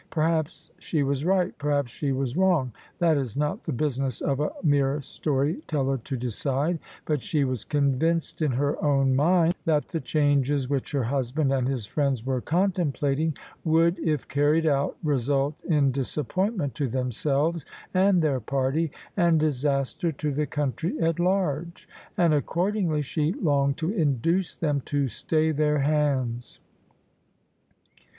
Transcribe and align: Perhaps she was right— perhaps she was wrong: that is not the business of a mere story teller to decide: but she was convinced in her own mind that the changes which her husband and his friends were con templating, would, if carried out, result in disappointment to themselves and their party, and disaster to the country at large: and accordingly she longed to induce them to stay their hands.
Perhaps 0.09 0.71
she 0.79 1.03
was 1.03 1.23
right— 1.23 1.55
perhaps 1.59 1.91
she 1.91 2.11
was 2.11 2.35
wrong: 2.35 2.71
that 2.97 3.17
is 3.17 3.37
not 3.37 3.61
the 3.65 3.71
business 3.71 4.19
of 4.19 4.39
a 4.39 4.49
mere 4.63 4.99
story 4.99 5.61
teller 5.67 5.99
to 5.99 6.17
decide: 6.17 6.79
but 7.05 7.21
she 7.21 7.43
was 7.43 7.63
convinced 7.63 8.41
in 8.41 8.51
her 8.53 8.83
own 8.83 9.15
mind 9.15 9.53
that 9.65 9.89
the 9.89 9.99
changes 10.01 10.67
which 10.67 10.91
her 10.91 11.03
husband 11.03 11.53
and 11.53 11.67
his 11.67 11.85
friends 11.85 12.25
were 12.25 12.41
con 12.41 12.71
templating, 12.71 13.37
would, 13.63 13.99
if 13.99 14.27
carried 14.27 14.65
out, 14.65 14.97
result 15.03 15.63
in 15.65 15.91
disappointment 15.91 16.73
to 16.73 16.87
themselves 16.87 17.63
and 17.93 18.23
their 18.23 18.39
party, 18.39 18.89
and 19.15 19.39
disaster 19.39 20.11
to 20.11 20.31
the 20.31 20.47
country 20.47 20.99
at 20.99 21.19
large: 21.19 21.87
and 22.17 22.33
accordingly 22.33 23.03
she 23.03 23.33
longed 23.33 23.77
to 23.77 23.91
induce 23.93 24.57
them 24.57 24.81
to 24.83 25.07
stay 25.07 25.51
their 25.51 25.77
hands. 25.77 26.59